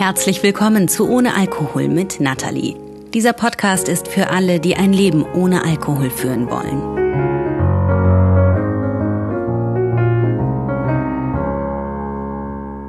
Herzlich 0.00 0.42
willkommen 0.42 0.88
zu 0.88 1.10
Ohne 1.10 1.34
Alkohol 1.34 1.86
mit 1.86 2.20
Natalie. 2.20 2.74
Dieser 3.12 3.34
Podcast 3.34 3.86
ist 3.86 4.08
für 4.08 4.30
alle, 4.30 4.58
die 4.58 4.74
ein 4.74 4.94
Leben 4.94 5.26
ohne 5.34 5.62
Alkohol 5.62 6.08
führen 6.08 6.48
wollen. 6.48 6.80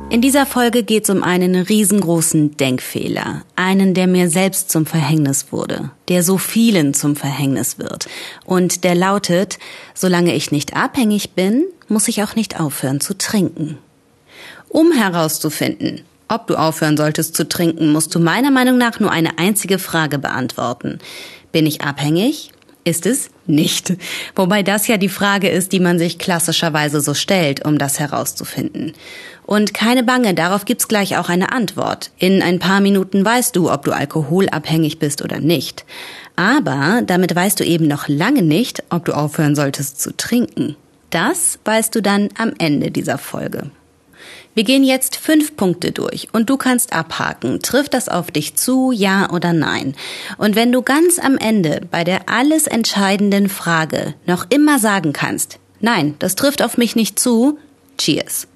In 0.10 0.22
dieser 0.22 0.46
Folge 0.46 0.84
geht 0.84 1.04
es 1.04 1.10
um 1.10 1.22
einen 1.22 1.56
riesengroßen 1.58 2.56
Denkfehler, 2.56 3.42
einen, 3.58 3.94
der 3.94 4.08
mir 4.08 4.30
selbst 4.30 4.70
zum 4.72 4.86
Verhängnis 4.86 5.52
wurde, 5.52 5.92
der 6.08 6.24
so 6.24 6.38
vielen 6.38 6.94
zum 6.94 7.18
Verhängnis 7.18 7.78
wird. 7.78 8.08
Und 8.46 8.86
der 8.86 8.96
lautet, 8.96 9.60
solange 9.94 10.34
ich 10.34 10.54
nicht 10.54 10.78
abhängig 10.78 11.32
bin, 11.32 11.66
muss 11.90 12.08
ich 12.08 12.24
auch 12.24 12.38
nicht 12.38 12.62
aufhören 12.62 13.02
zu 13.02 13.18
trinken. 13.18 13.80
Um 14.70 14.94
herauszufinden, 14.94 16.06
ob 16.32 16.48
du 16.48 16.56
aufhören 16.56 16.98
solltest 16.98 17.36
zu 17.36 17.48
trinken, 17.48 17.92
musst 17.92 18.16
du 18.16 18.20
meiner 18.20 18.52
Meinung 18.52 18.78
nach 18.78 19.00
nur 19.00 19.12
eine 19.12 19.38
einzige 19.38 19.80
Frage 19.80 20.18
beantworten. 20.18 21.00
Bin 21.52 21.66
ich 21.66 21.82
abhängig? 21.82 22.52
Ist 22.84 23.06
es 23.06 23.30
nicht. 23.46 23.94
Wobei 24.36 24.64
das 24.64 24.88
ja 24.88 24.98
die 24.98 25.10
Frage 25.10 25.50
ist, 25.50 25.72
die 25.72 25.80
man 25.80 26.00
sich 26.00 26.18
klassischerweise 26.18 27.00
so 27.02 27.14
stellt, 27.14 27.64
um 27.64 27.78
das 27.78 28.00
herauszufinden. 28.00 28.94
Und 29.46 29.74
keine 29.74 30.04
Bange, 30.04 30.34
darauf 30.34 30.66
gibt's 30.66 30.88
gleich 30.88 31.18
auch 31.18 31.30
eine 31.30 31.52
Antwort. 31.52 32.12
In 32.18 32.42
ein 32.42 32.58
paar 32.58 32.80
Minuten 32.80 33.24
weißt 33.24 33.56
du, 33.56 33.70
ob 33.70 33.84
du 33.84 33.92
alkoholabhängig 33.92 34.98
bist 34.98 35.22
oder 35.22 35.40
nicht. 35.40 35.86
Aber 36.36 37.02
damit 37.06 37.36
weißt 37.36 37.60
du 37.60 37.66
eben 37.66 37.88
noch 37.88 38.08
lange 38.08 38.42
nicht, 38.42 38.84
ob 38.90 39.06
du 39.06 39.12
aufhören 39.12 39.56
solltest 39.56 40.02
zu 40.02 40.16
trinken. 40.16 40.76
Das 41.10 41.60
weißt 41.66 41.94
du 41.94 42.02
dann 42.02 42.30
am 42.38 42.54
Ende 42.58 42.90
dieser 42.90 43.18
Folge. 43.18 43.70
Wir 44.54 44.66
gehen 44.66 44.84
jetzt 44.84 45.16
fünf 45.16 45.56
Punkte 45.56 45.94
durch 45.94 46.28
und 46.34 46.50
du 46.50 46.58
kannst 46.58 46.92
abhaken. 46.92 47.62
Trifft 47.62 47.94
das 47.94 48.10
auf 48.10 48.32
dich 48.32 48.56
zu, 48.56 48.92
ja 48.92 49.30
oder 49.32 49.54
nein? 49.54 49.96
Und 50.38 50.56
wenn 50.56 50.74
du 50.74 50.82
ganz 50.82 51.20
am 51.20 51.38
Ende 51.38 51.82
bei 51.90 52.04
der 52.04 52.28
alles 52.28 52.68
entscheidenden 52.68 53.48
Frage 53.48 54.14
noch 54.26 54.46
immer 54.50 54.78
sagen 54.78 55.14
kannst, 55.14 55.60
nein, 55.80 56.16
das 56.20 56.36
trifft 56.36 56.62
auf 56.62 56.78
mich 56.78 56.98
nicht 56.98 57.18
zu, 57.18 57.60
cheers. 57.98 58.48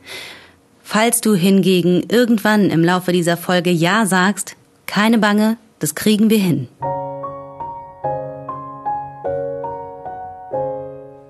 Falls 0.83 1.21
du 1.21 1.33
hingegen 1.33 2.03
irgendwann 2.09 2.69
im 2.69 2.83
Laufe 2.83 3.13
dieser 3.13 3.37
Folge 3.37 3.71
Ja 3.71 4.05
sagst, 4.05 4.57
keine 4.87 5.17
Bange, 5.17 5.57
das 5.79 5.95
kriegen 5.95 6.29
wir 6.29 6.39
hin. 6.39 6.67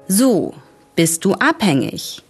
So, 0.07 0.55
bist 0.95 1.23
du 1.23 1.33
abhängig? 1.33 2.24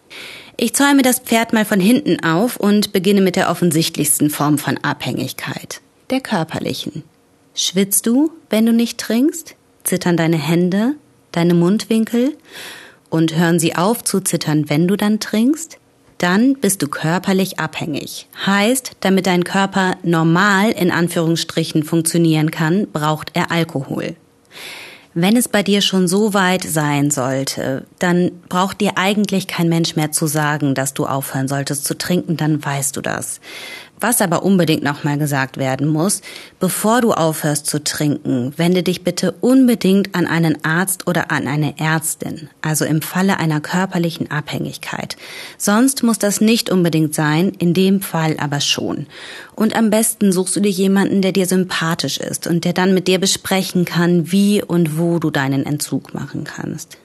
Ich 0.57 0.73
zäume 0.73 1.01
das 1.01 1.19
Pferd 1.19 1.53
mal 1.53 1.65
von 1.65 1.79
hinten 1.79 2.23
auf 2.23 2.57
und 2.57 2.93
beginne 2.93 3.21
mit 3.21 3.35
der 3.35 3.49
offensichtlichsten 3.49 4.29
Form 4.29 4.57
von 4.57 4.77
Abhängigkeit, 4.77 5.81
der 6.09 6.21
körperlichen. 6.21 7.03
Schwitzt 7.53 8.05
du, 8.07 8.31
wenn 8.49 8.65
du 8.65 8.73
nicht 8.73 8.97
trinkst? 8.97 9.55
Zittern 9.83 10.17
deine 10.17 10.37
Hände, 10.37 10.95
deine 11.31 11.53
Mundwinkel? 11.53 12.37
Und 13.09 13.35
hören 13.35 13.59
sie 13.59 13.75
auf 13.75 14.03
zu 14.03 14.19
zittern, 14.21 14.69
wenn 14.69 14.87
du 14.87 14.95
dann 14.95 15.19
trinkst? 15.19 15.77
dann 16.17 16.55
bist 16.55 16.81
du 16.81 16.87
körperlich 16.87 17.59
abhängig. 17.59 18.27
Heißt, 18.45 18.93
damit 19.01 19.27
dein 19.27 19.43
Körper 19.43 19.95
normal 20.03 20.71
in 20.71 20.91
Anführungsstrichen 20.91 21.83
funktionieren 21.83 22.51
kann, 22.51 22.87
braucht 22.91 23.31
er 23.33 23.51
Alkohol. 23.51 24.15
Wenn 25.17 25.37
es 25.37 25.47
bei 25.47 25.63
dir 25.63 25.79
schon 25.79 26.09
so 26.09 26.33
weit 26.33 26.65
sein 26.65 27.09
sollte, 27.09 27.85
dann 27.99 28.31
braucht 28.49 28.81
dir 28.81 28.97
eigentlich 28.97 29.47
kein 29.47 29.69
Mensch 29.69 29.95
mehr 29.95 30.11
zu 30.11 30.27
sagen, 30.27 30.75
dass 30.75 30.93
du 30.93 31.05
aufhören 31.05 31.47
solltest 31.47 31.85
zu 31.85 31.97
trinken, 31.97 32.35
dann 32.35 32.63
weißt 32.63 32.97
du 32.97 33.01
das. 33.01 33.39
Was 33.99 34.21
aber 34.21 34.43
unbedingt 34.43 34.83
nochmal 34.83 35.17
gesagt 35.17 35.57
werden 35.57 35.87
muss, 35.87 36.21
bevor 36.59 36.99
du 36.99 37.13
aufhörst 37.13 37.65
zu 37.65 37.81
trinken, 37.81 38.53
wende 38.57 38.83
dich 38.83 39.05
bitte 39.05 39.31
unbedingt 39.39 40.13
an 40.15 40.27
einen 40.27 40.65
Arzt 40.65 41.07
oder 41.07 41.31
an 41.31 41.47
eine 41.47 41.79
Ärztin, 41.79 42.49
also 42.61 42.83
im 42.83 43.01
Falle 43.01 43.37
einer 43.39 43.61
körperlichen 43.61 44.29
Abhängigkeit. 44.29 45.15
Sonst 45.57 46.03
muss 46.03 46.19
das 46.19 46.41
nicht 46.41 46.69
unbedingt 46.69 47.15
sein, 47.15 47.53
in 47.57 47.73
dem 47.73 48.01
Fall 48.01 48.35
aber 48.37 48.59
schon. 48.59 49.07
Und 49.55 49.77
am 49.77 49.89
besten 49.89 50.33
suchst 50.33 50.57
du 50.57 50.59
dir 50.59 50.71
jemanden, 50.71 51.21
der 51.21 51.31
dir 51.31 51.45
sympathisch 51.45 52.17
ist 52.17 52.47
und 52.47 52.65
der 52.65 52.73
dann 52.73 52.93
mit 52.93 53.07
dir 53.07 53.19
besprechen 53.19 53.85
kann, 53.85 54.29
wie 54.29 54.61
und 54.61 54.97
wo 54.97 55.19
du 55.19 55.31
deinen 55.31 55.65
Entzug 55.65 56.13
machen 56.13 56.43
kannst. 56.43 56.97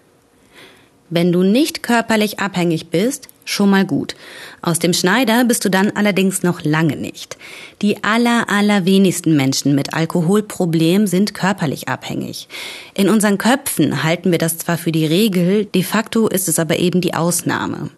Wenn 1.09 1.31
du 1.31 1.43
nicht 1.43 1.83
körperlich 1.83 2.41
abhängig 2.41 2.91
bist, 2.91 3.29
schon 3.51 3.71
mal 3.71 3.85
gut. 3.85 4.15
Aus 4.63 4.79
dem 4.79 4.93
Schneider 4.93 5.45
bist 5.45 5.65
du 5.65 5.71
dann 5.71 5.91
allerdings 5.91 6.43
noch 6.43 6.63
lange 6.63 6.97
nicht. 6.97 7.37
Die 7.83 8.05
aller, 8.05 8.49
allerwenigsten 8.49 9.37
Menschen 9.37 9.75
mit 9.75 9.95
Alkoholproblem 9.95 11.07
sind 11.07 11.35
körperlich 11.35 11.89
abhängig. 11.89 12.49
In 12.95 13.09
unseren 13.09 13.39
Köpfen 13.39 14.03
halten 14.03 14.31
wir 14.31 14.39
das 14.39 14.59
zwar 14.59 14.79
für 14.79 14.93
die 14.93 15.07
Regel, 15.07 15.65
de 15.65 15.83
facto 15.83 16.29
ist 16.29 16.49
es 16.49 16.59
aber 16.59 16.79
eben 16.79 17.01
die 17.01 17.15
Ausnahme. 17.15 17.91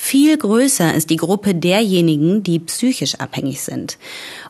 Viel 0.00 0.38
größer 0.38 0.94
ist 0.94 1.10
die 1.10 1.16
Gruppe 1.16 1.54
derjenigen, 1.54 2.42
die 2.42 2.60
psychisch 2.60 3.16
abhängig 3.16 3.60
sind. 3.60 3.98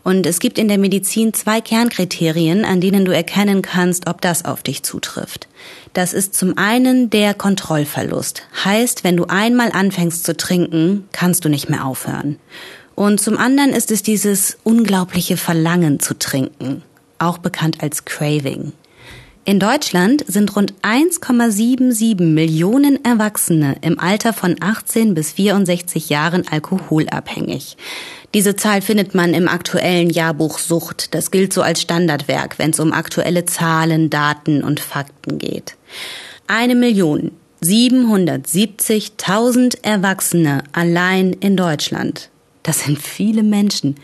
Und 0.05 0.27
es 0.27 0.41
gibt 0.41 0.59
in 0.59 0.69
der 0.69 0.79
Medizin 0.79 1.35
zwei 1.35 1.61
Kernkriterien, 1.61 2.65
an 2.65 2.81
denen 2.81 3.05
du 3.05 3.13
erkennen 3.13 3.63
kannst, 3.63 4.09
ob 4.09 4.21
das 4.21 4.45
auf 4.45 4.63
dich 4.63 4.83
zutrifft. 4.83 5.49
Das 5.93 6.13
ist 6.13 6.35
zum 6.35 6.57
einen 6.59 7.11
der 7.11 7.35
Kontrollverlust. 7.35 8.43
Heißt, 8.65 9.05
wenn 9.05 9.17
du 9.17 9.25
einmal 9.27 9.73
anfängst 9.73 10.25
zu 10.25 10.37
trinken, 10.37 11.09
kannst 11.13 11.45
du 11.45 11.49
nicht 11.49 11.69
mehr 11.69 11.85
aufhören. 11.85 12.39
Und 12.95 13.21
zum 13.21 13.37
anderen 13.37 13.71
ist 13.71 13.91
es 13.91 14.03
dieses 14.03 14.59
unglaubliche 14.65 15.37
Verlangen 15.37 16.01
zu 16.01 16.19
trinken, 16.19 16.83
auch 17.19 17.39
bekannt 17.39 17.79
als 17.81 18.05
Craving. 18.05 18.73
In 19.49 19.59
Deutschland 19.59 20.23
sind 20.29 20.55
rund 20.57 20.75
1,77 20.83 22.21
Millionen 22.21 23.03
Erwachsene 23.03 23.77
im 23.81 23.99
Alter 23.99 24.35
von 24.35 24.57
18 24.61 25.15
bis 25.15 25.33
64 25.33 26.11
Jahren 26.11 26.47
alkoholabhängig. 26.47 27.79
Diese 28.35 28.57
Zahl 28.57 28.83
findet 28.83 29.15
man 29.15 29.33
im 29.33 29.49
aktuellen 29.49 30.11
Jahrbuch 30.11 30.59
Sucht. 30.59 31.15
Das 31.15 31.31
gilt 31.31 31.55
so 31.55 31.63
als 31.63 31.81
Standardwerk, 31.81 32.59
wenn 32.59 32.73
es 32.73 32.81
um 32.81 32.93
aktuelle 32.93 33.47
Zahlen, 33.47 34.11
Daten 34.11 34.63
und 34.63 34.81
Fakten 34.81 35.39
geht. 35.39 35.77
Eine 36.47 36.75
Million 36.75 37.31
770.000 37.63 39.83
Erwachsene 39.83 40.63
allein 40.73 41.33
in 41.33 41.57
Deutschland. 41.57 42.29
Das 42.65 42.81
sind 42.81 42.99
viele 42.99 43.43
Menschen. 43.43 43.95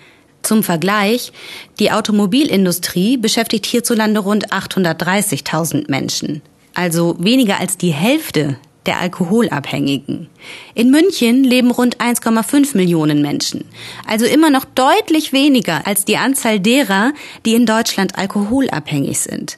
Zum 0.44 0.62
Vergleich, 0.62 1.32
die 1.78 1.90
Automobilindustrie 1.90 3.16
beschäftigt 3.16 3.64
hierzulande 3.64 4.20
rund 4.20 4.52
830.000 4.52 5.90
Menschen, 5.90 6.42
also 6.74 7.16
weniger 7.18 7.58
als 7.60 7.78
die 7.78 7.92
Hälfte 7.92 8.58
der 8.84 9.00
Alkoholabhängigen. 9.00 10.28
In 10.74 10.90
München 10.90 11.44
leben 11.44 11.70
rund 11.70 11.96
1,5 11.96 12.76
Millionen 12.76 13.22
Menschen, 13.22 13.64
also 14.06 14.26
immer 14.26 14.50
noch 14.50 14.66
deutlich 14.66 15.32
weniger 15.32 15.86
als 15.86 16.04
die 16.04 16.18
Anzahl 16.18 16.60
derer, 16.60 17.14
die 17.46 17.54
in 17.54 17.64
Deutschland 17.64 18.18
alkoholabhängig 18.18 19.20
sind. 19.20 19.56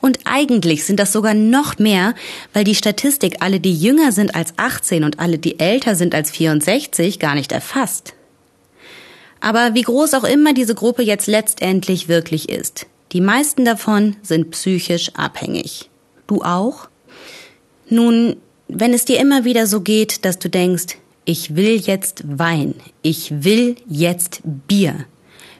Und 0.00 0.18
eigentlich 0.24 0.82
sind 0.84 0.98
das 0.98 1.12
sogar 1.12 1.34
noch 1.34 1.78
mehr, 1.78 2.12
weil 2.52 2.64
die 2.64 2.74
Statistik 2.74 3.36
alle, 3.38 3.60
die 3.60 3.72
jünger 3.72 4.10
sind 4.10 4.34
als 4.34 4.54
18 4.56 5.04
und 5.04 5.20
alle, 5.20 5.38
die 5.38 5.60
älter 5.60 5.94
sind 5.94 6.12
als 6.12 6.32
64, 6.32 7.20
gar 7.20 7.36
nicht 7.36 7.52
erfasst. 7.52 8.14
Aber 9.44 9.74
wie 9.74 9.82
groß 9.82 10.14
auch 10.14 10.24
immer 10.24 10.54
diese 10.54 10.74
Gruppe 10.74 11.02
jetzt 11.02 11.26
letztendlich 11.26 12.08
wirklich 12.08 12.48
ist, 12.48 12.86
die 13.12 13.20
meisten 13.20 13.66
davon 13.66 14.16
sind 14.22 14.50
psychisch 14.52 15.10
abhängig. 15.16 15.90
Du 16.26 16.40
auch? 16.40 16.88
Nun, 17.90 18.36
wenn 18.68 18.94
es 18.94 19.04
dir 19.04 19.20
immer 19.20 19.44
wieder 19.44 19.66
so 19.66 19.82
geht, 19.82 20.24
dass 20.24 20.38
du 20.38 20.48
denkst, 20.48 20.96
ich 21.26 21.56
will 21.56 21.76
jetzt 21.76 22.24
Wein, 22.26 22.74
ich 23.02 23.44
will 23.44 23.76
jetzt 23.86 24.40
Bier, 24.44 25.04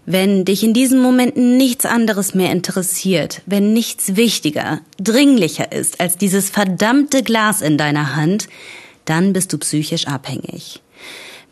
wenn 0.07 0.47
dich 0.47 0.65
in 0.65 0.73
diesen 0.73 1.03
Momenten 1.03 1.59
nichts 1.59 1.85
anderes 1.85 2.35
mehr 2.35 2.53
interessiert, 2.53 3.43
wenn 3.45 3.75
nichts 3.75 4.17
wichtiger, 4.17 4.81
dringlicher 4.99 5.73
ist 5.73 6.01
als 6.01 6.17
dieses 6.17 6.49
verdammte 6.49 7.23
Glas 7.23 7.61
in 7.61 7.77
deiner 7.77 8.17
Hand, 8.17 8.49
dann 9.05 9.35
bist 9.35 9.53
du 9.53 9.59
psychisch 9.59 10.07
abhängig 10.07 10.81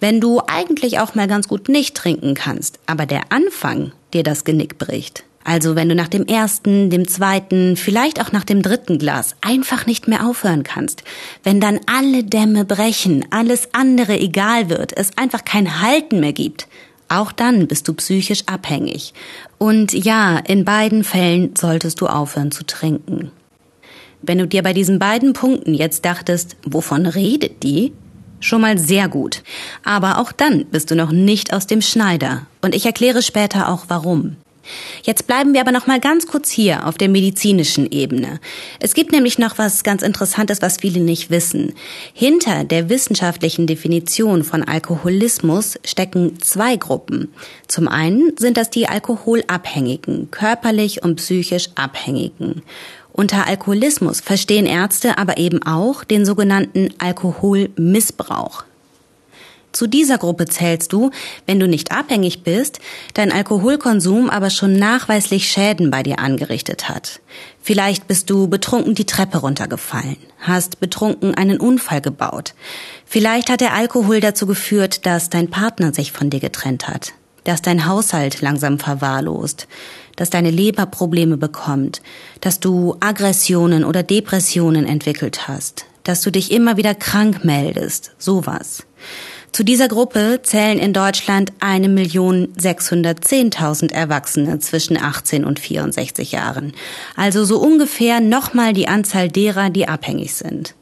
wenn 0.03 0.21
du 0.21 0.43
eigentlich 0.49 0.99
auch 0.99 1.15
mal 1.15 1.29
ganz 1.29 1.47
gut 1.47 1.69
nicht 1.69 1.97
trinken 1.97 2.35
kannst, 2.35 2.81
aber 2.87 3.07
der 3.07 3.31
Anfang 3.31 3.93
dir 4.13 4.25
das 4.25 4.43
Genick 4.43 4.77
bricht. 4.77 5.23
Also 5.45 5.77
wenn 5.77 5.89
du 5.89 5.95
nach 5.95 6.09
dem 6.09 6.27
ersten, 6.27 6.91
dem 6.91 7.07
zweiten, 7.07 7.77
vielleicht 7.77 8.21
auch 8.21 8.33
nach 8.33 8.43
dem 8.43 8.63
dritten 8.63 8.99
Glas 8.99 9.37
einfach 9.43 9.87
nicht 9.87 10.09
mehr 10.09 10.27
aufhören 10.27 10.65
kannst, 10.65 11.05
wenn 11.45 11.61
dann 11.61 11.79
alle 11.87 12.25
Dämme 12.25 12.65
brechen, 12.65 13.25
alles 13.31 13.69
andere 13.75 14.19
egal 14.19 14.69
wird, 14.69 14.93
es 14.97 15.17
einfach 15.17 15.45
kein 15.45 15.81
Halten 15.81 16.19
mehr 16.19 16.33
gibt, 16.33 16.67
auch 17.07 17.31
dann 17.31 17.69
bist 17.69 17.87
du 17.87 17.95
psychisch 17.95 18.43
abhängig. 18.47 19.15
Und 19.59 19.93
ja, 19.93 20.39
in 20.39 20.65
beiden 20.65 21.05
Fällen 21.05 21.55
solltest 21.55 22.01
du 22.01 22.09
aufhören 22.09 22.51
zu 22.51 22.67
trinken. 22.67 23.31
Wenn 24.21 24.39
du 24.39 24.49
dir 24.49 24.65
bei 24.65 24.73
diesen 24.73 24.99
beiden 24.99 25.33
Punkten 25.33 25.75
jetzt 25.75 26.05
dachtest, 26.05 26.57
wovon 26.65 27.07
redet 27.07 27.63
die? 27.63 27.93
Schon 28.43 28.61
mal 28.61 28.77
sehr 28.77 29.09
gut. 29.09 29.43
Aber 29.85 30.19
auch 30.19 30.33
dann 30.33 30.67
bist 30.67 30.91
du 30.91 30.97
noch 30.97 31.12
nicht 31.12 31.53
aus 31.55 31.67
dem 31.67 31.81
Schneider. 31.81 32.47
Und 32.61 32.75
ich 32.75 32.85
erkläre 32.85 33.23
später 33.23 33.69
auch 33.69 33.85
warum. 33.89 34.37
Jetzt 35.03 35.27
bleiben 35.27 35.55
wir 35.55 35.61
aber 35.61 35.73
noch 35.73 35.87
mal 35.87 35.99
ganz 35.99 36.27
kurz 36.27 36.50
hier 36.50 36.87
auf 36.87 36.97
der 36.97 37.09
medizinischen 37.09 37.91
Ebene. 37.91 38.41
Es 38.79 38.94
gibt 38.94 39.12
nämlich 39.12 39.39
noch 39.39 39.59
was 39.59 39.83
ganz 39.83 40.03
Interessantes, 40.03 40.62
was 40.62 40.79
viele 40.79 41.00
nicht 41.00 41.31
wissen. 41.31 41.75
Hinter 42.12 42.65
der 42.65 42.89
wissenschaftlichen 42.89 43.67
Definition 43.67 44.44
von 44.44 44.62
Alkoholismus 44.62 45.79
stecken 45.85 46.41
zwei 46.41 46.77
Gruppen. 46.77 47.33
Zum 47.67 47.89
einen 47.89 48.37
sind 48.37 48.56
das 48.56 48.71
die 48.71 48.89
Alkoholabhängigen, 48.89 50.31
körperlich 50.31 51.03
und 51.03 51.17
psychisch 51.17 51.71
Abhängigen. 51.75 52.62
Unter 53.12 53.47
Alkoholismus 53.47 54.20
verstehen 54.20 54.67
Ärzte 54.67 55.19
aber 55.19 55.37
eben 55.37 55.62
auch 55.62 56.03
den 56.05 56.25
sogenannten 56.25 56.88
Alkoholmissbrauch. 56.99 58.64
Zu 59.73 59.87
dieser 59.87 60.19
Gruppe 60.19 60.47
zählst 60.47 60.93
du, 60.93 61.11
wenn 61.47 61.59
du 61.59 61.67
nicht 61.67 61.93
abhängig 61.93 62.43
bist, 62.43 62.79
dein 63.14 63.32
Alkoholkonsum 63.32 64.29
aber 64.29 64.50
schon 64.50 64.79
nachweislich 64.79 65.50
Schäden 65.50 65.91
bei 65.91 66.03
dir 66.03 66.19
angerichtet 66.19 66.91
hat. 66.91 67.20
Vielleicht 67.62 68.06
bist 68.06 68.29
du 68.29 68.49
betrunken 68.49 68.94
die 68.94 69.06
Treppe 69.06 69.38
runtergefallen, 69.38 70.19
hast 70.41 70.79
betrunken 70.79 71.35
einen 71.35 71.58
Unfall 71.58 72.03
gebaut. 72.03 72.55
Vielleicht 73.06 73.49
hat 73.49 73.62
der 73.62 73.73
Alkohol 73.73 74.20
dazu 74.20 74.47
geführt, 74.47 75.06
dass 75.06 75.31
dein 75.31 75.49
Partner 75.49 75.94
sich 75.94 76.12
von 76.12 76.29
dir 76.29 76.41
getrennt 76.41 76.88
hat, 76.88 77.15
dass 77.44 77.62
dein 77.62 77.87
Haushalt 77.87 78.43
langsam 78.43 78.79
verwahrlost, 78.79 79.69
dass 80.17 80.31
deine 80.31 80.50
Leber 80.50 80.87
Probleme 80.87 81.37
bekommt, 81.37 82.03
dass 82.41 82.61
du 82.61 82.97
Aggressionen 83.00 83.85
oder 83.85 84.03
Depressionen 84.03 84.87
entwickelt 84.87 85.49
hast, 85.49 85.87
dass 86.05 86.23
du 86.23 86.31
dich 86.31 86.53
immer 86.53 86.76
wieder 86.76 86.94
krank 86.94 87.44
meldest, 87.44 88.12
sowas. 88.19 88.85
Zu 89.53 89.64
dieser 89.64 89.88
Gruppe 89.88 90.41
zählen 90.43 90.79
in 90.79 90.94
Deutschland 90.94 91.53
1.610.000 91.61 93.93
Erwachsene 93.93 94.59
zwischen 94.61 94.97
18 94.97 95.44
und 95.44 95.61
64 95.61 96.32
Jahren. 96.32 96.73
Also 97.17 97.44
so 97.44 97.58
ungefähr 97.58 98.20
nochmal 98.20 98.73
die 98.73 98.88
Anzahl 98.88 99.29
derer, 99.29 99.69
die 99.69 99.88
abhängig 99.88 100.32
sind. 100.32 100.75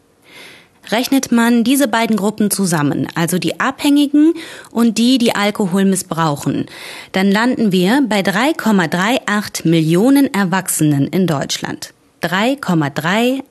Rechnet 0.91 1.31
man 1.31 1.63
diese 1.63 1.89
beiden 1.89 2.17
Gruppen 2.17 2.51
zusammen, 2.51 3.07
also 3.15 3.39
die 3.39 3.61
Abhängigen 3.61 4.35
und 4.71 4.99
die, 4.99 5.19
die 5.19 5.35
Alkohol 5.35 5.85
missbrauchen, 5.85 6.67
dann 7.13 7.31
landen 7.31 7.71
wir 7.71 8.03
bei 8.09 8.21
3,38 8.21 9.69
Millionen 9.69 10.33
Erwachsenen 10.35 11.07
in 11.07 11.27
Deutschland. 11.27 11.93
3,38 12.23 13.43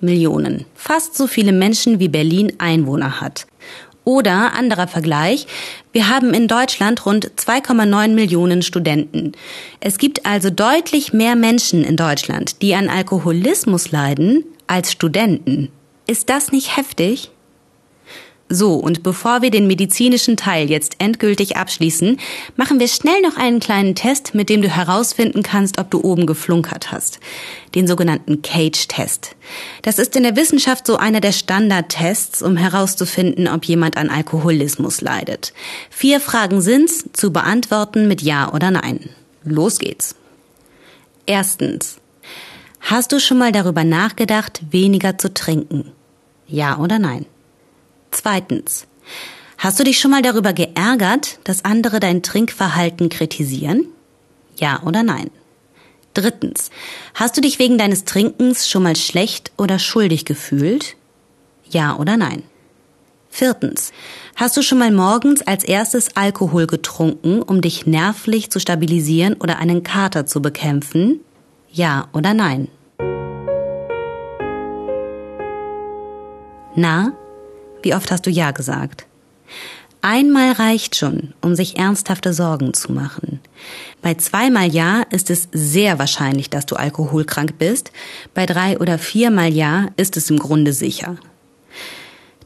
Millionen. 0.00 0.64
Fast 0.74 1.16
so 1.16 1.26
viele 1.26 1.52
Menschen 1.52 1.98
wie 1.98 2.08
Berlin 2.08 2.52
Einwohner 2.58 3.20
hat. 3.20 3.46
Oder 4.04 4.52
anderer 4.54 4.86
Vergleich, 4.86 5.48
wir 5.92 6.08
haben 6.08 6.32
in 6.32 6.46
Deutschland 6.46 7.04
rund 7.06 7.32
2,9 7.32 8.08
Millionen 8.10 8.62
Studenten. 8.62 9.32
Es 9.80 9.98
gibt 9.98 10.24
also 10.24 10.50
deutlich 10.50 11.12
mehr 11.12 11.34
Menschen 11.34 11.82
in 11.82 11.96
Deutschland, 11.96 12.62
die 12.62 12.76
an 12.76 12.88
Alkoholismus 12.88 13.90
leiden, 13.90 14.44
als 14.68 14.92
Studenten. 14.92 15.72
Ist 16.06 16.28
das 16.28 16.52
nicht 16.52 16.76
heftig? 16.76 17.30
So, 18.48 18.74
und 18.74 19.02
bevor 19.02 19.42
wir 19.42 19.50
den 19.50 19.66
medizinischen 19.66 20.36
Teil 20.36 20.70
jetzt 20.70 20.96
endgültig 21.00 21.56
abschließen, 21.56 22.20
machen 22.54 22.78
wir 22.78 22.86
schnell 22.86 23.20
noch 23.22 23.36
einen 23.36 23.58
kleinen 23.58 23.96
Test, 23.96 24.36
mit 24.36 24.48
dem 24.48 24.62
du 24.62 24.68
herausfinden 24.68 25.42
kannst, 25.42 25.78
ob 25.78 25.90
du 25.90 26.00
oben 26.04 26.26
geflunkert 26.26 26.92
hast. 26.92 27.18
Den 27.74 27.88
sogenannten 27.88 28.42
Cage-Test. 28.42 29.34
Das 29.82 29.98
ist 29.98 30.14
in 30.14 30.22
der 30.22 30.36
Wissenschaft 30.36 30.86
so 30.86 30.96
einer 30.96 31.20
der 31.20 31.32
Standardtests, 31.32 32.40
um 32.40 32.56
herauszufinden, 32.56 33.48
ob 33.48 33.64
jemand 33.64 33.96
an 33.96 34.10
Alkoholismus 34.10 35.00
leidet. 35.00 35.52
Vier 35.90 36.20
Fragen 36.20 36.60
sind's, 36.60 37.04
zu 37.12 37.32
beantworten 37.32 38.06
mit 38.06 38.22
Ja 38.22 38.52
oder 38.52 38.70
Nein. 38.70 39.10
Los 39.42 39.80
geht's. 39.80 40.14
Erstens. 41.26 41.96
Hast 42.78 43.10
du 43.10 43.18
schon 43.18 43.38
mal 43.38 43.50
darüber 43.50 43.82
nachgedacht, 43.82 44.60
weniger 44.70 45.18
zu 45.18 45.34
trinken? 45.34 45.90
Ja 46.48 46.78
oder 46.78 46.98
nein? 46.98 47.26
Zweitens. 48.10 48.86
Hast 49.58 49.80
du 49.80 49.84
dich 49.84 49.98
schon 49.98 50.10
mal 50.10 50.22
darüber 50.22 50.52
geärgert, 50.52 51.38
dass 51.44 51.64
andere 51.64 51.98
dein 51.98 52.22
Trinkverhalten 52.22 53.08
kritisieren? 53.08 53.86
Ja 54.56 54.82
oder 54.84 55.02
nein? 55.02 55.30
Drittens. 56.14 56.70
Hast 57.14 57.36
du 57.36 57.40
dich 57.40 57.58
wegen 57.58 57.78
deines 57.78 58.04
Trinkens 58.04 58.68
schon 58.68 58.82
mal 58.82 58.96
schlecht 58.96 59.52
oder 59.58 59.78
schuldig 59.78 60.24
gefühlt? 60.24 60.96
Ja 61.68 61.96
oder 61.96 62.16
nein? 62.16 62.42
Viertens. 63.28 63.92
Hast 64.34 64.56
du 64.56 64.62
schon 64.62 64.78
mal 64.78 64.90
morgens 64.90 65.42
als 65.42 65.62
erstes 65.62 66.16
Alkohol 66.16 66.66
getrunken, 66.66 67.42
um 67.42 67.60
dich 67.60 67.86
nervlich 67.86 68.50
zu 68.50 68.60
stabilisieren 68.60 69.34
oder 69.34 69.58
einen 69.58 69.82
Kater 69.82 70.24
zu 70.24 70.40
bekämpfen? 70.40 71.20
Ja 71.70 72.08
oder 72.14 72.32
nein? 72.32 72.68
Na, 76.76 77.12
wie 77.82 77.94
oft 77.94 78.10
hast 78.10 78.26
du 78.26 78.30
Ja 78.30 78.50
gesagt? 78.50 79.06
Einmal 80.02 80.52
reicht 80.52 80.94
schon, 80.94 81.32
um 81.40 81.54
sich 81.54 81.78
ernsthafte 81.78 82.32
Sorgen 82.32 82.74
zu 82.74 82.92
machen. 82.92 83.40
Bei 84.02 84.14
zweimal 84.14 84.68
Ja 84.68 85.02
ist 85.10 85.30
es 85.30 85.48
sehr 85.52 85.98
wahrscheinlich, 85.98 86.50
dass 86.50 86.66
du 86.66 86.76
alkoholkrank 86.76 87.58
bist. 87.58 87.90
Bei 88.34 88.46
drei 88.46 88.78
oder 88.78 88.98
viermal 88.98 89.52
Ja 89.52 89.88
ist 89.96 90.16
es 90.16 90.30
im 90.30 90.38
Grunde 90.38 90.72
sicher. 90.72 91.16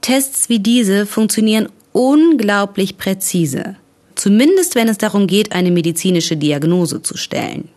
Tests 0.00 0.48
wie 0.48 0.60
diese 0.60 1.04
funktionieren 1.06 1.68
unglaublich 1.92 2.96
präzise. 2.96 3.76
Zumindest 4.14 4.74
wenn 4.76 4.88
es 4.88 4.98
darum 4.98 5.26
geht, 5.26 5.52
eine 5.52 5.70
medizinische 5.70 6.36
Diagnose 6.36 7.02
zu 7.02 7.16
stellen. 7.16 7.68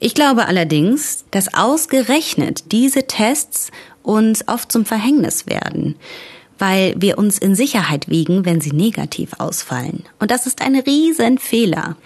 Ich 0.00 0.14
glaube 0.14 0.46
allerdings, 0.46 1.24
dass 1.30 1.54
ausgerechnet 1.54 2.72
diese 2.72 3.06
Tests 3.06 3.70
uns 4.02 4.46
oft 4.48 4.70
zum 4.70 4.84
Verhängnis 4.84 5.46
werden 5.46 5.96
weil 6.58 6.94
wir 6.98 7.18
uns 7.18 7.38
in 7.38 7.54
Sicherheit 7.54 8.08
wiegen, 8.08 8.44
wenn 8.44 8.60
sie 8.60 8.72
negativ 8.72 9.30
ausfallen. 9.38 10.04
Und 10.18 10.30
das 10.30 10.46
ist 10.46 10.60
ein 10.60 10.76
Riesenfehler. 10.76 11.96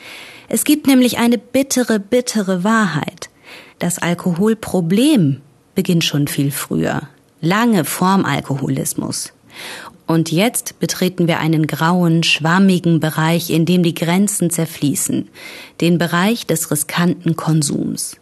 Es 0.48 0.64
gibt 0.64 0.86
nämlich 0.86 1.18
eine 1.18 1.38
bittere, 1.38 1.98
bittere 1.98 2.62
Wahrheit. 2.62 3.30
Das 3.78 3.98
Alkoholproblem 3.98 5.40
beginnt 5.74 6.04
schon 6.04 6.28
viel 6.28 6.50
früher, 6.50 7.08
lange 7.40 7.84
vorm 7.84 8.24
Alkoholismus. 8.24 9.32
Und 10.12 10.30
jetzt 10.30 10.78
betreten 10.78 11.26
wir 11.26 11.40
einen 11.40 11.66
grauen, 11.66 12.22
schwammigen 12.22 13.00
Bereich, 13.00 13.48
in 13.48 13.64
dem 13.64 13.82
die 13.82 13.94
Grenzen 13.94 14.50
zerfließen, 14.50 15.30
den 15.80 15.96
Bereich 15.96 16.46
des 16.46 16.70
riskanten 16.70 17.34
Konsums. 17.34 18.18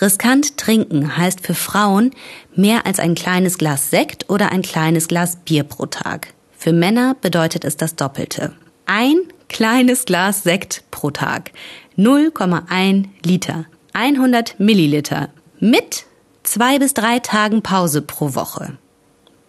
Riskant 0.00 0.56
trinken 0.56 1.14
heißt 1.18 1.46
für 1.46 1.52
Frauen 1.52 2.12
mehr 2.56 2.86
als 2.86 2.98
ein 2.98 3.14
kleines 3.14 3.58
Glas 3.58 3.90
Sekt 3.90 4.30
oder 4.30 4.52
ein 4.52 4.62
kleines 4.62 5.06
Glas 5.06 5.36
Bier 5.44 5.64
pro 5.64 5.84
Tag. 5.84 6.28
Für 6.56 6.72
Männer 6.72 7.14
bedeutet 7.20 7.66
es 7.66 7.76
das 7.76 7.94
Doppelte. 7.94 8.54
Ein 8.86 9.16
kleines 9.50 10.06
Glas 10.06 10.44
Sekt 10.44 10.82
pro 10.90 11.10
Tag. 11.10 11.50
0,1 11.98 13.04
Liter. 13.22 13.66
100 13.92 14.58
Milliliter. 14.58 15.28
Mit 15.60 16.06
zwei 16.42 16.78
bis 16.78 16.94
drei 16.94 17.18
Tagen 17.18 17.60
Pause 17.60 18.00
pro 18.00 18.34
Woche. 18.34 18.78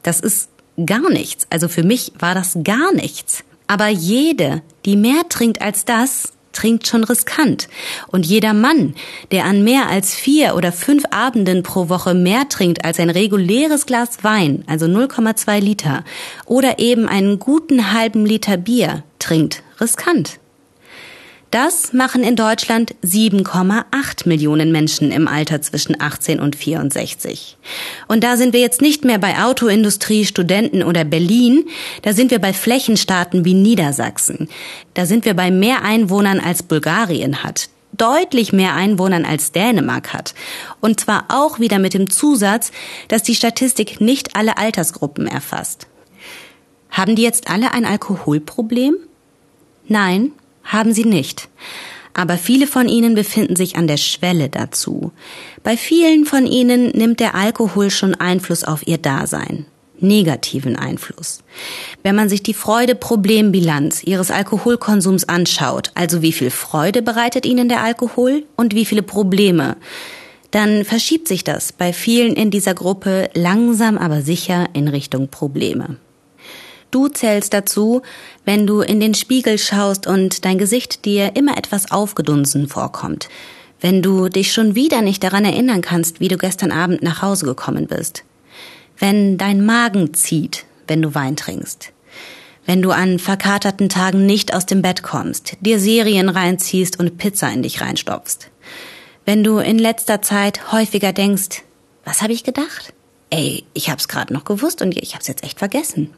Das 0.01 0.19
ist 0.19 0.49
gar 0.85 1.09
nichts. 1.09 1.47
Also 1.49 1.67
für 1.67 1.83
mich 1.83 2.13
war 2.19 2.35
das 2.35 2.57
gar 2.63 2.93
nichts. 2.93 3.43
Aber 3.67 3.87
jede, 3.87 4.61
die 4.85 4.95
mehr 4.95 5.27
trinkt 5.29 5.61
als 5.61 5.85
das, 5.85 6.33
trinkt 6.51 6.87
schon 6.87 7.03
riskant. 7.03 7.67
Und 8.07 8.25
jeder 8.25 8.53
Mann, 8.53 8.95
der 9.31 9.45
an 9.45 9.63
mehr 9.63 9.89
als 9.89 10.13
vier 10.13 10.55
oder 10.55 10.71
fünf 10.71 11.03
Abenden 11.09 11.63
pro 11.63 11.89
Woche 11.89 12.13
mehr 12.13 12.47
trinkt 12.47 12.85
als 12.85 12.99
ein 12.99 13.09
reguläres 13.09 13.85
Glas 13.85 14.23
Wein, 14.23 14.63
also 14.67 14.85
0,2 14.85 15.59
Liter, 15.59 16.03
oder 16.45 16.79
eben 16.79 17.07
einen 17.07 17.39
guten 17.39 17.91
halben 17.91 18.25
Liter 18.25 18.57
Bier, 18.57 19.03
trinkt 19.19 19.63
riskant. 19.81 20.39
Das 21.53 21.93
machen 21.93 22.23
in 22.23 22.35
Deutschland 22.35 22.95
7,8 23.03 24.27
Millionen 24.27 24.71
Menschen 24.71 25.11
im 25.11 25.27
Alter 25.27 25.61
zwischen 25.61 26.01
18 26.01 26.39
und 26.39 26.55
64. 26.55 27.57
Und 28.07 28.23
da 28.23 28.37
sind 28.37 28.53
wir 28.53 28.59
jetzt 28.59 28.81
nicht 28.81 29.05
mehr 29.05 29.19
bei 29.19 29.37
Autoindustrie, 29.43 30.25
Studenten 30.25 30.81
oder 30.81 31.03
Berlin, 31.03 31.65
da 32.01 32.13
sind 32.13 32.31
wir 32.31 32.39
bei 32.39 32.53
Flächenstaaten 32.53 33.45
wie 33.45 33.53
Niedersachsen. 33.53 34.49
Da 34.95 35.05
sind 35.05 35.25
wir 35.25 35.35
bei 35.35 35.51
mehr 35.51 35.83
Einwohnern 35.83 36.39
als 36.39 36.63
Bulgarien 36.63 37.43
hat 37.43 37.69
deutlich 37.95 38.51
mehr 38.51 38.73
Einwohnern 38.73 39.23
als 39.23 39.51
Dänemark 39.51 40.13
hat. 40.13 40.33
Und 40.81 40.99
zwar 40.99 41.25
auch 41.27 41.59
wieder 41.59 41.77
mit 41.77 41.93
dem 41.93 42.09
Zusatz, 42.09 42.71
dass 43.07 43.21
die 43.21 43.35
Statistik 43.35 44.01
nicht 44.01 44.35
alle 44.35 44.57
Altersgruppen 44.57 45.27
erfasst. 45.27 45.85
Haben 46.89 47.15
die 47.15 47.21
jetzt 47.21 47.51
alle 47.51 47.71
ein 47.71 47.85
Alkoholproblem? 47.85 48.95
Nein, 49.87 50.31
haben 50.63 50.93
sie 50.93 51.05
nicht. 51.05 51.49
Aber 52.13 52.37
viele 52.37 52.67
von 52.67 52.87
ihnen 52.87 53.15
befinden 53.15 53.55
sich 53.55 53.75
an 53.75 53.87
der 53.87 53.97
Schwelle 53.97 54.49
dazu. 54.49 55.11
Bei 55.63 55.77
vielen 55.77 56.25
von 56.25 56.45
ihnen 56.45 56.89
nimmt 56.91 57.19
der 57.19 57.35
Alkohol 57.35 57.89
schon 57.89 58.15
Einfluss 58.15 58.63
auf 58.63 58.85
ihr 58.87 58.97
Dasein. 58.97 59.65
negativen 59.99 60.75
Einfluss. 60.75 61.43
Wenn 62.03 62.15
man 62.15 62.27
sich 62.27 62.43
die 62.43 62.53
Freude-Problem-Bilanz 62.53 64.03
Ihres 64.03 64.31
Alkoholkonsums 64.31 65.29
anschaut, 65.29 65.91
also 65.95 66.21
wie 66.21 66.33
viel 66.33 66.49
Freude 66.49 67.01
bereitet 67.01 67.45
Ihnen 67.45 67.69
der 67.69 67.81
Alkohol 67.81 68.43
und 68.57 68.75
wie 68.75 68.83
viele 68.83 69.03
Probleme, 69.03 69.77
dann 70.51 70.83
verschiebt 70.83 71.27
sich 71.27 71.43
das 71.43 71.71
bei 71.71 71.93
vielen 71.93 72.33
in 72.33 72.51
dieser 72.51 72.73
Gruppe 72.73 73.29
langsam 73.33 73.97
aber 73.97 74.21
sicher 74.21 74.67
in 74.73 74.87
Richtung 74.87 75.29
Probleme. 75.29 75.97
Du 76.93 77.07
zählst 77.07 77.55
dazu, 77.55 78.03
wenn 78.45 78.67
du 78.67 78.81
in 78.81 78.99
den 78.99 79.15
Spiegel 79.15 79.57
schaust 79.57 80.05
und 80.05 80.45
dein 80.45 80.59
Gesicht 80.59 81.05
dir 81.05 81.35
immer 81.35 81.57
etwas 81.57 81.89
aufgedunsen 81.89 82.67
vorkommt, 82.67 83.29
wenn 83.81 84.03
du 84.03 84.29
dich 84.29 84.53
schon 84.53 84.75
wieder 84.75 85.01
nicht 85.01 85.23
daran 85.23 85.43
erinnern 85.43 85.81
kannst, 85.81 86.19
wie 86.19 86.27
du 86.27 86.37
gestern 86.37 86.71
Abend 86.71 87.01
nach 87.01 87.23
Hause 87.23 87.47
gekommen 87.47 87.87
bist, 87.87 88.23
wenn 88.99 89.39
dein 89.39 89.65
Magen 89.65 90.13
zieht, 90.13 90.65
wenn 90.87 91.01
du 91.01 91.15
Wein 91.15 91.35
trinkst, 91.35 91.91
wenn 92.67 92.83
du 92.83 92.91
an 92.91 93.17
verkaterten 93.17 93.89
Tagen 93.89 94.27
nicht 94.27 94.53
aus 94.53 94.67
dem 94.67 94.83
Bett 94.83 95.01
kommst, 95.01 95.57
dir 95.61 95.79
Serien 95.79 96.29
reinziehst 96.29 96.99
und 96.99 97.17
Pizza 97.17 97.51
in 97.51 97.63
dich 97.63 97.81
reinstopfst, 97.81 98.51
wenn 99.25 99.43
du 99.43 99.57
in 99.57 99.79
letzter 99.79 100.21
Zeit 100.21 100.71
häufiger 100.71 101.11
denkst, 101.11 101.63
was 102.05 102.21
habe 102.21 102.33
ich 102.33 102.43
gedacht? 102.43 102.93
Ey, 103.31 103.63
ich 103.73 103.89
hab's 103.89 104.07
gerade 104.07 104.31
noch 104.31 104.43
gewusst 104.43 104.83
und 104.83 104.95
ich 104.95 105.15
hab's 105.15 105.27
jetzt 105.27 105.43
echt 105.43 105.57
vergessen. 105.57 106.13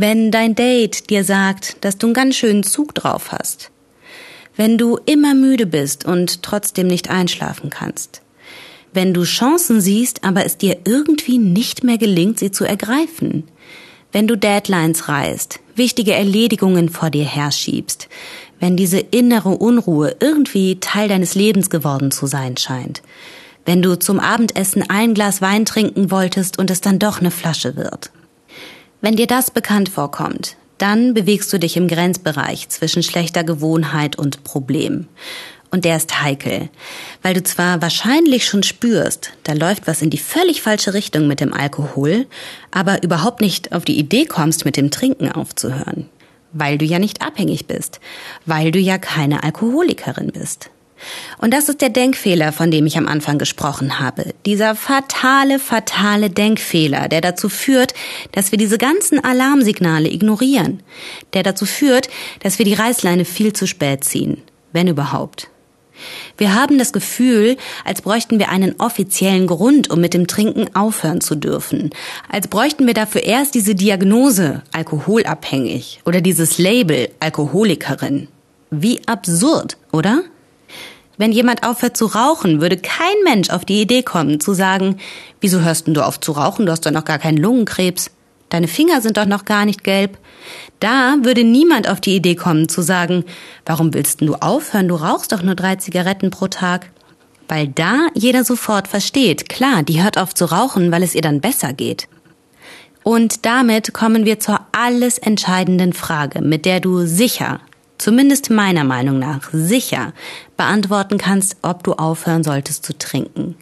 Wenn 0.00 0.30
dein 0.30 0.54
Date 0.54 1.10
dir 1.10 1.24
sagt, 1.24 1.84
dass 1.84 1.98
du 1.98 2.06
einen 2.06 2.14
ganz 2.14 2.36
schönen 2.36 2.62
Zug 2.62 2.94
drauf 2.94 3.32
hast. 3.32 3.72
Wenn 4.54 4.78
du 4.78 4.96
immer 5.06 5.34
müde 5.34 5.66
bist 5.66 6.04
und 6.04 6.44
trotzdem 6.44 6.86
nicht 6.86 7.10
einschlafen 7.10 7.68
kannst. 7.68 8.22
Wenn 8.92 9.12
du 9.12 9.24
Chancen 9.24 9.80
siehst, 9.80 10.22
aber 10.22 10.46
es 10.46 10.56
dir 10.56 10.76
irgendwie 10.84 11.38
nicht 11.38 11.82
mehr 11.82 11.98
gelingt, 11.98 12.38
sie 12.38 12.52
zu 12.52 12.64
ergreifen. 12.64 13.48
Wenn 14.12 14.28
du 14.28 14.36
Deadlines 14.36 15.08
reißt, 15.08 15.58
wichtige 15.74 16.14
Erledigungen 16.14 16.90
vor 16.90 17.10
dir 17.10 17.24
herschiebst. 17.24 18.08
Wenn 18.60 18.76
diese 18.76 19.00
innere 19.00 19.48
Unruhe 19.48 20.14
irgendwie 20.20 20.78
Teil 20.78 21.08
deines 21.08 21.34
Lebens 21.34 21.70
geworden 21.70 22.12
zu 22.12 22.28
sein 22.28 22.56
scheint 22.56 23.02
wenn 23.64 23.82
du 23.82 23.98
zum 23.98 24.18
Abendessen 24.18 24.82
ein 24.88 25.12
Glas 25.12 25.42
Wein 25.42 25.66
trinken 25.66 26.10
wolltest 26.10 26.58
und 26.58 26.70
es 26.70 26.80
dann 26.80 26.98
doch 26.98 27.20
eine 27.20 27.30
Flasche 27.30 27.76
wird. 27.76 28.10
Wenn 29.00 29.14
dir 29.14 29.28
das 29.28 29.52
bekannt 29.52 29.88
vorkommt, 29.88 30.56
dann 30.78 31.14
bewegst 31.14 31.52
du 31.52 31.58
dich 31.58 31.76
im 31.76 31.86
Grenzbereich 31.86 32.68
zwischen 32.68 33.04
schlechter 33.04 33.44
Gewohnheit 33.44 34.16
und 34.16 34.42
Problem. 34.42 35.06
Und 35.70 35.84
der 35.84 35.96
ist 35.96 36.20
heikel, 36.20 36.68
weil 37.22 37.34
du 37.34 37.42
zwar 37.44 37.80
wahrscheinlich 37.80 38.44
schon 38.44 38.64
spürst, 38.64 39.32
da 39.44 39.52
läuft 39.52 39.86
was 39.86 40.02
in 40.02 40.10
die 40.10 40.18
völlig 40.18 40.62
falsche 40.62 40.94
Richtung 40.94 41.28
mit 41.28 41.40
dem 41.40 41.52
Alkohol, 41.52 42.26
aber 42.72 43.02
überhaupt 43.04 43.40
nicht 43.40 43.72
auf 43.72 43.84
die 43.84 43.98
Idee 43.98 44.24
kommst, 44.24 44.64
mit 44.64 44.76
dem 44.76 44.90
Trinken 44.90 45.30
aufzuhören. 45.30 46.08
Weil 46.52 46.78
du 46.78 46.84
ja 46.84 46.98
nicht 46.98 47.22
abhängig 47.22 47.66
bist, 47.66 48.00
weil 48.46 48.72
du 48.72 48.80
ja 48.80 48.98
keine 48.98 49.44
Alkoholikerin 49.44 50.32
bist. 50.32 50.70
Und 51.38 51.52
das 51.52 51.68
ist 51.68 51.80
der 51.80 51.90
Denkfehler, 51.90 52.52
von 52.52 52.70
dem 52.70 52.86
ich 52.86 52.98
am 52.98 53.06
Anfang 53.06 53.38
gesprochen 53.38 53.98
habe. 53.98 54.34
Dieser 54.46 54.74
fatale, 54.74 55.58
fatale 55.58 56.30
Denkfehler, 56.30 57.08
der 57.08 57.20
dazu 57.20 57.48
führt, 57.48 57.94
dass 58.32 58.50
wir 58.50 58.58
diese 58.58 58.78
ganzen 58.78 59.22
Alarmsignale 59.22 60.10
ignorieren. 60.10 60.82
Der 61.32 61.42
dazu 61.42 61.66
führt, 61.66 62.08
dass 62.40 62.58
wir 62.58 62.64
die 62.64 62.74
Reißleine 62.74 63.24
viel 63.24 63.52
zu 63.52 63.66
spät 63.66 64.04
ziehen. 64.04 64.42
Wenn 64.72 64.88
überhaupt. 64.88 65.48
Wir 66.36 66.54
haben 66.54 66.78
das 66.78 66.92
Gefühl, 66.92 67.56
als 67.84 68.02
bräuchten 68.02 68.38
wir 68.38 68.50
einen 68.50 68.76
offiziellen 68.78 69.46
Grund, 69.46 69.90
um 69.90 70.00
mit 70.00 70.14
dem 70.14 70.26
Trinken 70.26 70.74
aufhören 70.74 71.20
zu 71.20 71.34
dürfen. 71.34 71.90
Als 72.28 72.48
bräuchten 72.48 72.86
wir 72.86 72.94
dafür 72.94 73.24
erst 73.24 73.54
diese 73.54 73.74
Diagnose 73.74 74.62
alkoholabhängig 74.72 76.00
oder 76.04 76.20
dieses 76.20 76.58
Label 76.58 77.08
Alkoholikerin. 77.20 78.28
Wie 78.70 79.00
absurd, 79.06 79.76
oder? 79.92 80.22
Wenn 81.18 81.32
jemand 81.32 81.64
aufhört 81.64 81.96
zu 81.96 82.06
rauchen, 82.06 82.60
würde 82.60 82.76
kein 82.76 83.16
Mensch 83.24 83.50
auf 83.50 83.64
die 83.64 83.82
Idee 83.82 84.02
kommen 84.02 84.38
zu 84.38 84.54
sagen, 84.54 84.98
wieso 85.40 85.60
hörst 85.60 85.88
denn 85.88 85.94
du 85.94 86.06
auf 86.06 86.20
zu 86.20 86.30
rauchen? 86.32 86.64
Du 86.64 86.72
hast 86.72 86.86
doch 86.86 86.92
noch 86.92 87.04
gar 87.04 87.18
keinen 87.18 87.38
Lungenkrebs. 87.38 88.12
Deine 88.50 88.68
Finger 88.68 89.00
sind 89.00 89.16
doch 89.16 89.26
noch 89.26 89.44
gar 89.44 89.64
nicht 89.64 89.82
gelb. 89.82 90.16
Da 90.78 91.16
würde 91.22 91.42
niemand 91.42 91.90
auf 91.90 92.00
die 92.00 92.14
Idee 92.14 92.36
kommen 92.36 92.68
zu 92.68 92.82
sagen, 92.82 93.24
warum 93.66 93.92
willst 93.92 94.20
denn 94.20 94.28
du 94.28 94.36
aufhören? 94.36 94.86
Du 94.86 94.94
rauchst 94.94 95.32
doch 95.32 95.42
nur 95.42 95.56
drei 95.56 95.76
Zigaretten 95.76 96.30
pro 96.30 96.46
Tag. 96.46 96.88
Weil 97.48 97.66
da 97.66 98.06
jeder 98.14 98.44
sofort 98.44 98.86
versteht, 98.86 99.48
klar, 99.48 99.82
die 99.82 100.02
hört 100.02 100.18
auf 100.18 100.34
zu 100.34 100.44
rauchen, 100.44 100.92
weil 100.92 101.02
es 101.02 101.14
ihr 101.16 101.22
dann 101.22 101.40
besser 101.40 101.72
geht. 101.72 102.06
Und 103.02 103.44
damit 103.44 103.92
kommen 103.92 104.24
wir 104.24 104.38
zur 104.38 104.60
alles 104.70 105.18
entscheidenden 105.18 105.94
Frage, 105.94 106.42
mit 106.42 106.64
der 106.64 106.80
du 106.80 107.06
sicher 107.06 107.60
zumindest 107.98 108.50
meiner 108.50 108.84
Meinung 108.84 109.18
nach, 109.18 109.50
sicher 109.52 110.12
beantworten 110.56 111.18
kannst, 111.18 111.56
ob 111.62 111.84
du 111.84 111.94
aufhören 111.94 112.44
solltest 112.44 112.86
zu 112.86 112.96
trinken. 112.96 113.56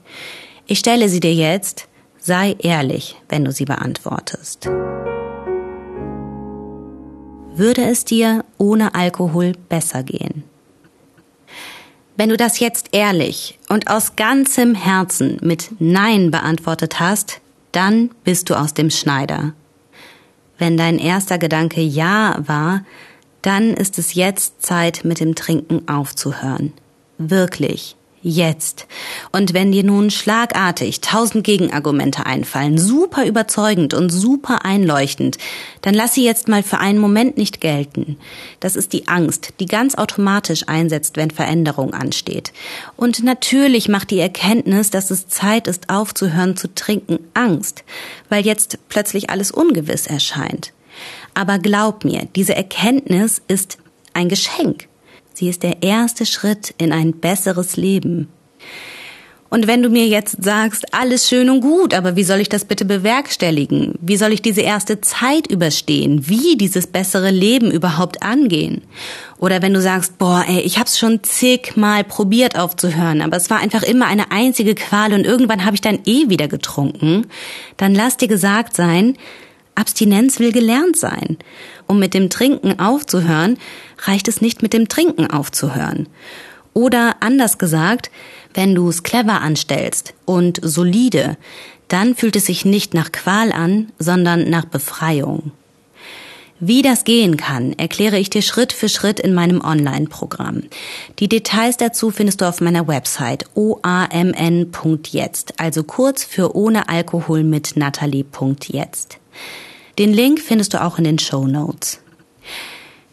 Ich 0.67 0.79
stelle 0.79 1.09
sie 1.09 1.21
dir 1.21 1.35
jetzt, 1.35 1.89
sei 2.19 2.57
ehrlich, 2.59 3.17
wenn 3.29 3.45
du 3.45 3.53
sie 3.53 3.65
beantwortest. 3.65 4.69
Würde 7.55 7.85
es 7.85 8.05
dir 8.05 8.45
ohne 8.59 8.95
Alkohol 8.95 9.53
besser 9.69 10.03
gehen? 10.03 10.45
Wenn 12.19 12.31
du 12.31 12.37
das 12.37 12.61
jetzt 12.61 12.89
ehrlich 12.93 13.59
und 13.69 13.89
aus 13.89 14.17
ganzem 14.17 14.75
Herzen 14.75 15.39
mit 15.43 15.69
Nein 15.79 16.31
beantwortet 16.31 16.99
hast, 16.99 17.41
dann 17.73 18.11
bist 18.25 18.49
du 18.49 18.55
aus 18.55 18.75
dem 18.75 18.91
Schneider. 18.91 19.53
Wenn 20.59 20.77
dein 20.77 20.99
erster 20.99 21.39
Gedanke 21.39 21.83
Ja 21.83 22.37
war, 22.47 22.85
dann 23.47 23.75
ist 23.75 23.99
es 23.99 24.15
jetzt 24.15 24.61
Zeit, 24.63 25.05
mit 25.05 25.21
dem 25.21 25.37
Trinken 25.37 25.87
aufzuhören. 25.89 26.73
Wirklich. 27.17 27.97
Jetzt. 28.29 28.89
Und 29.31 29.55
wenn 29.55 29.71
dir 29.71 29.85
nun 29.85 30.11
schlagartig 30.11 31.01
tausend 31.01 31.45
Gegenargumente 31.45 32.27
einfallen, 32.27 32.77
super 32.77 33.25
überzeugend 33.25 33.95
und 33.95 34.11
super 34.11 34.65
einleuchtend, 34.65 35.39
dann 35.83 35.95
lass 35.95 36.15
sie 36.15 36.25
jetzt 36.25 36.49
mal 36.49 36.65
für 36.65 36.79
einen 36.79 36.99
Moment 36.99 37.37
nicht 37.37 37.61
gelten. 37.61 38.17
Das 38.59 38.75
ist 38.75 38.93
die 38.93 39.07
Angst, 39.07 39.53
die 39.61 39.67
ganz 39.67 39.95
automatisch 39.95 40.67
einsetzt, 40.67 41.17
wenn 41.17 41.31
Veränderung 41.31 41.95
ansteht. 41.95 42.53
Und 42.97 43.23
natürlich 43.23 43.89
macht 43.89 44.11
die 44.11 44.19
Erkenntnis, 44.19 44.91
dass 44.91 45.13
es 45.13 45.29
Zeit 45.29 45.69
ist, 45.69 45.89
aufzuhören 45.89 46.57
zu 46.57 46.75
trinken, 46.75 47.21
Angst, 47.35 47.85
weil 48.29 48.45
jetzt 48.45 48.81
plötzlich 48.89 49.31
alles 49.31 49.53
ungewiss 49.53 50.09
erscheint. 50.09 50.73
Aber 51.37 51.59
glaub 51.59 52.03
mir, 52.07 52.27
diese 52.35 52.57
Erkenntnis 52.57 53.43
ist 53.47 53.77
ein 54.15 54.31
Geschenk. 54.31 54.89
Sie 55.35 55.51
ist 55.51 55.63
der 55.63 55.83
erste 55.83 56.25
Schritt 56.25 56.75
in 56.79 56.93
ein 56.93 57.13
besseres 57.13 57.77
Leben. 57.77 58.29
Und 59.51 59.67
wenn 59.67 59.83
du 59.83 59.91
mir 59.91 60.07
jetzt 60.07 60.43
sagst, 60.43 60.95
alles 60.95 61.29
schön 61.29 61.51
und 61.51 61.61
gut, 61.61 61.93
aber 61.93 62.17
wie 62.17 62.25
soll 62.25 62.41
ich 62.41 62.49
das 62.49 62.65
bitte 62.65 62.87
bewerkstelligen? 62.87 63.97
Wie 64.01 64.17
soll 64.17 64.33
ich 64.33 64.41
diese 64.41 64.63
erste 64.63 65.03
Zeit 65.03 65.47
überstehen? 65.47 66.27
Wie 66.27 66.57
dieses 66.57 66.87
bessere 66.87 67.31
Leben 67.31 67.71
überhaupt 67.71 68.23
angehen? 68.23 68.81
Oder 69.37 69.61
wenn 69.61 69.75
du 69.75 69.83
sagst, 69.83 70.17
boah, 70.17 70.43
ey, 70.49 70.61
ich 70.61 70.79
hab's 70.79 70.99
schon 70.99 71.23
zigmal 71.23 72.03
probiert 72.03 72.59
aufzuhören, 72.59 73.21
aber 73.21 73.37
es 73.37 73.51
war 73.51 73.59
einfach 73.59 73.83
immer 73.83 74.07
eine 74.07 74.31
einzige 74.31 74.75
Qual 74.75 75.13
und 75.13 75.27
irgendwann 75.27 75.67
habe 75.67 75.75
ich 75.75 75.83
dann 75.83 75.99
eh 76.07 76.31
wieder 76.31 76.49
getrunken, 76.49 77.27
dann 77.77 77.95
lass 77.95 78.17
dir 78.17 78.29
gesagt 78.29 78.75
sein, 78.75 79.19
Abstinenz 79.77 80.41
will 80.41 80.53
gelernt 80.53 80.97
sein. 80.97 81.37
Um 81.87 81.99
mit 81.99 82.15
dem 82.15 82.31
Trinken 82.31 82.81
aufzuhören, 82.81 83.59
reicht 83.99 84.29
es 84.29 84.41
nicht 84.41 84.63
mit 84.63 84.73
dem 84.73 84.89
Trinken 84.89 85.31
aufzuhören. 85.31 86.09
Oder 86.75 87.17
anders 87.21 87.59
gesagt, 87.59 88.11
wenn 88.53 88.75
du 88.75 88.89
es 88.89 89.03
clever 89.03 89.41
anstellst 89.41 90.15
und 90.25 90.61
solide, 90.63 91.37
dann 91.89 92.15
fühlt 92.15 92.37
es 92.37 92.47
sich 92.47 92.65
nicht 92.65 92.95
nach 92.95 93.13
Qual 93.13 93.53
an, 93.53 93.93
sondern 93.99 94.51
nach 94.51 94.65
Befreiung. 94.65 95.53
Wie 96.59 96.81
das 96.81 97.05
gehen 97.05 97.37
kann, 97.37 97.75
erkläre 97.75 98.19
ich 98.19 98.31
dir 98.31 98.41
Schritt 98.41 98.73
für 98.73 98.89
Schritt 98.89 99.21
in 99.21 99.35
meinem 99.35 99.61
Online-Programm. 99.61 100.63
Die 101.19 101.29
Details 101.29 101.77
dazu 101.77 102.11
findest 102.11 102.41
du 102.41 102.47
auf 102.47 102.63
meiner 102.63 102.89
Website 102.89 103.45
oamn.jetzt, 103.55 105.61
also 105.61 105.85
kurz 105.85 106.25
für 106.25 106.57
ohne 106.57 106.89
Alkohol 106.89 107.45
mit 107.45 107.77
Natalie.jetzt. 107.77 109.19
Den 109.99 110.13
Link 110.13 110.41
findest 110.41 110.75
du 110.75 110.83
auch 110.83 110.99
in 110.99 111.05
den 111.05 111.19
Show 111.19 111.47
Notes. 111.47 112.01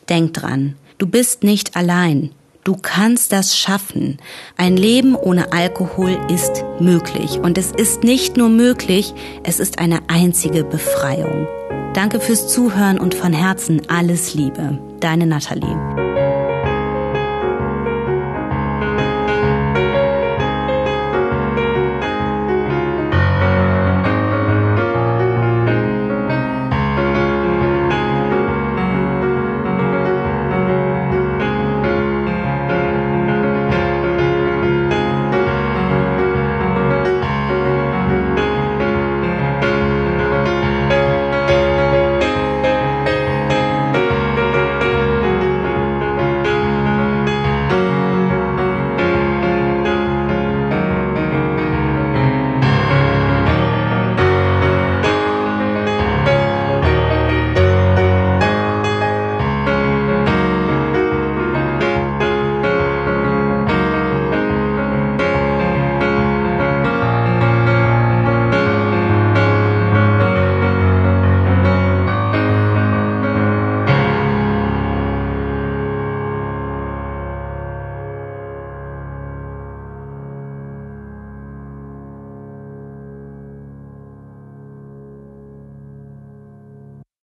Denk 0.10 0.34
dran, 0.34 0.76
du 0.98 1.08
bist 1.08 1.44
nicht 1.44 1.76
allein. 1.76 2.32
Du 2.64 2.78
kannst 2.82 3.34
das 3.34 3.58
schaffen. 3.58 4.18
Ein 4.56 4.78
Leben 4.78 5.16
ohne 5.16 5.52
Alkohol 5.52 6.18
ist 6.30 6.64
möglich. 6.80 7.40
Und 7.40 7.58
es 7.58 7.72
ist 7.72 8.04
nicht 8.04 8.38
nur 8.38 8.50
möglich, 8.50 9.14
es 9.44 9.60
ist 9.60 9.80
eine 9.80 10.00
einzige 10.08 10.64
Befreiung. 10.64 11.48
Danke 11.94 12.20
fürs 12.20 12.48
Zuhören 12.48 13.00
und 13.00 13.16
von 13.16 13.34
Herzen 13.34 13.82
alles 13.90 14.34
Liebe. 14.34 14.80
Deine 15.00 15.26
Nathalie. 15.26 16.23